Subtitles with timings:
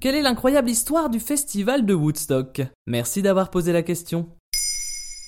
[0.00, 2.62] Quelle est l'incroyable histoire du festival de Woodstock?
[2.86, 4.30] Merci d'avoir posé la question.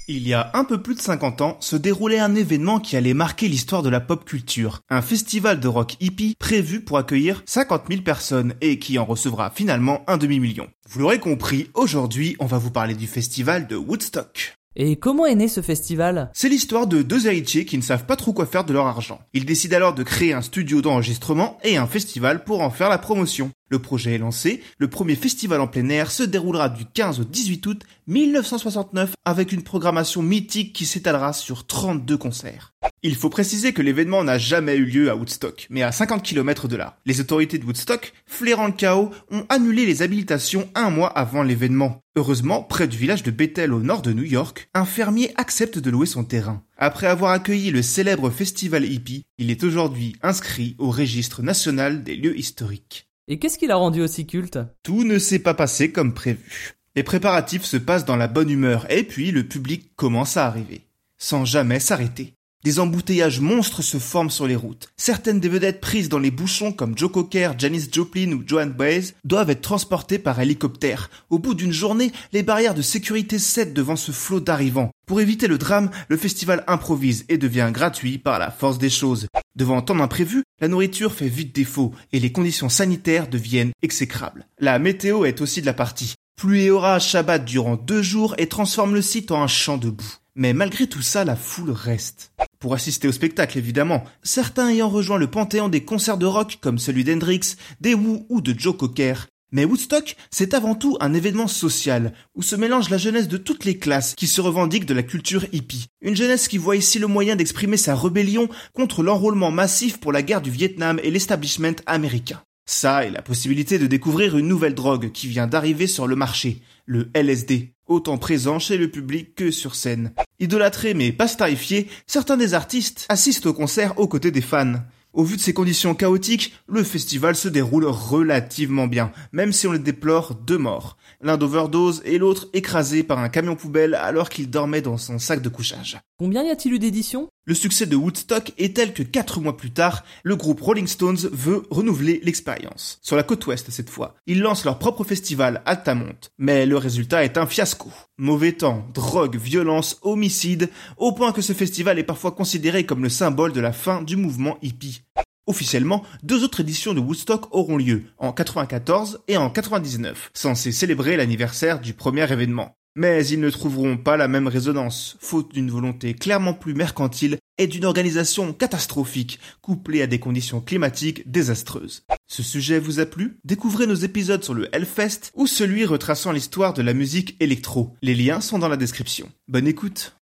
[0.08, 3.12] Il y a un peu plus de 50 ans se déroulait un événement qui allait
[3.12, 4.80] marquer l'histoire de la pop culture.
[4.88, 9.50] Un festival de rock hippie prévu pour accueillir 50 000 personnes et qui en recevra
[9.50, 10.68] finalement un demi-million.
[10.88, 14.56] Vous l'aurez compris, aujourd'hui on va vous parler du festival de Woodstock.
[14.74, 16.30] Et comment est né ce festival?
[16.32, 19.20] C'est l'histoire de deux héritiers qui ne savent pas trop quoi faire de leur argent.
[19.34, 22.96] Ils décident alors de créer un studio d'enregistrement et un festival pour en faire la
[22.96, 23.50] promotion.
[23.72, 27.24] Le projet est lancé, le premier festival en plein air se déroulera du 15 au
[27.24, 32.74] 18 août 1969 avec une programmation mythique qui s'étalera sur 32 concerts.
[33.02, 36.68] Il faut préciser que l'événement n'a jamais eu lieu à Woodstock, mais à 50 km
[36.68, 36.98] de là.
[37.06, 42.02] Les autorités de Woodstock, flairant le chaos, ont annulé les habilitations un mois avant l'événement.
[42.14, 45.88] Heureusement, près du village de Bethel au nord de New York, un fermier accepte de
[45.88, 46.62] louer son terrain.
[46.76, 52.16] Après avoir accueilli le célèbre festival hippie, il est aujourd'hui inscrit au registre national des
[52.16, 53.08] lieux historiques.
[53.28, 54.58] Et qu'est-ce qui l'a rendu aussi culte?
[54.82, 56.74] Tout ne s'est pas passé comme prévu.
[56.96, 60.82] Les préparatifs se passent dans la bonne humeur et puis le public commence à arriver,
[61.18, 62.34] sans jamais s'arrêter.
[62.64, 64.88] Des embouteillages monstres se forment sur les routes.
[64.96, 69.14] Certaines des vedettes prises dans les bouchons comme Joe Cocker, Janis Joplin ou Joan Baez
[69.24, 71.10] doivent être transportées par hélicoptère.
[71.28, 74.91] Au bout d'une journée, les barrières de sécurité cèdent devant ce flot d'arrivants.
[75.06, 79.26] Pour éviter le drame, le festival improvise et devient gratuit par la force des choses.
[79.56, 84.46] Devant tant d'imprévus, la nourriture fait vite défaut et les conditions sanitaires deviennent exécrables.
[84.58, 86.14] La météo est aussi de la partie.
[86.36, 89.90] Pluie et orage s'abattent durant deux jours et transforment le site en un champ de
[89.90, 90.14] boue.
[90.34, 92.32] Mais malgré tout ça, la foule reste.
[92.58, 96.78] Pour assister au spectacle, évidemment, certains ayant rejoint le panthéon des concerts de rock comme
[96.78, 99.26] celui d'Hendrix, des Who ou de Joe Cocker.
[99.52, 103.66] Mais Woodstock, c'est avant tout un événement social, où se mélange la jeunesse de toutes
[103.66, 105.88] les classes qui se revendiquent de la culture hippie.
[106.00, 110.22] Une jeunesse qui voit ici le moyen d'exprimer sa rébellion contre l'enrôlement massif pour la
[110.22, 112.42] guerre du Vietnam et l'establishment américain.
[112.64, 116.62] Ça et la possibilité de découvrir une nouvelle drogue qui vient d'arriver sur le marché,
[116.86, 120.14] le LSD, autant présent chez le public que sur scène.
[120.40, 124.80] Idolâtrés mais pas starifiés, certains des artistes assistent au concert aux côtés des fans.
[125.12, 129.72] Au vu de ces conditions chaotiques, le festival se déroule relativement bien, même si on
[129.72, 130.96] les déplore deux morts.
[131.20, 135.42] L'un d'overdose et l'autre écrasé par un camion poubelle alors qu'il dormait dans son sac
[135.42, 136.00] de couchage.
[136.18, 137.28] Combien y a-t-il eu d'éditions?
[137.44, 141.28] Le succès de Woodstock est tel que quatre mois plus tard, le groupe Rolling Stones
[141.32, 143.00] veut renouveler l'expérience.
[143.02, 144.14] Sur la côte ouest cette fois.
[144.26, 146.14] Ils lancent leur propre festival Altamont.
[146.38, 147.90] Mais le résultat est un fiasco.
[148.16, 153.08] Mauvais temps, drogue, violence, homicide, au point que ce festival est parfois considéré comme le
[153.08, 155.02] symbole de la fin du mouvement hippie.
[155.48, 161.16] Officiellement, deux autres éditions de Woodstock auront lieu, en 94 et en 99, censées célébrer
[161.16, 162.76] l'anniversaire du premier événement.
[162.94, 167.66] Mais ils ne trouveront pas la même résonance, faute d'une volonté clairement plus mercantile et
[167.66, 172.04] d'une organisation catastrophique, couplée à des conditions climatiques désastreuses.
[172.26, 173.38] Ce sujet vous a plu?
[173.44, 177.94] Découvrez nos épisodes sur le Hellfest ou celui retraçant l'histoire de la musique électro.
[178.02, 179.30] Les liens sont dans la description.
[179.48, 180.16] Bonne écoute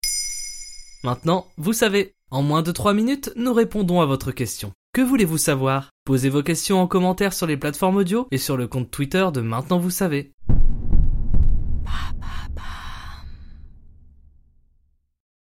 [1.04, 2.14] Maintenant, vous savez.
[2.30, 4.72] En moins de 3 minutes, nous répondons à votre question.
[4.94, 5.92] Que voulez-vous savoir?
[6.04, 9.42] Posez vos questions en commentaire sur les plateformes audio et sur le compte Twitter de
[9.42, 10.32] Maintenant vous savez.